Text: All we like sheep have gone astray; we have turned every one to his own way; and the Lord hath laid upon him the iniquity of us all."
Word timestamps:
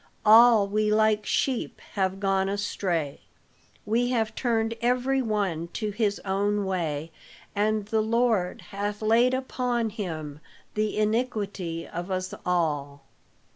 All 0.25 0.67
we 0.67 0.91
like 0.91 1.27
sheep 1.27 1.79
have 1.93 2.19
gone 2.19 2.49
astray; 2.49 3.21
we 3.85 4.09
have 4.09 4.33
turned 4.33 4.73
every 4.81 5.21
one 5.21 5.67
to 5.73 5.91
his 5.91 6.17
own 6.25 6.65
way; 6.65 7.11
and 7.55 7.85
the 7.85 8.01
Lord 8.01 8.61
hath 8.71 9.03
laid 9.03 9.35
upon 9.35 9.91
him 9.91 10.39
the 10.73 10.97
iniquity 10.97 11.87
of 11.87 12.09
us 12.09 12.33
all." 12.47 13.03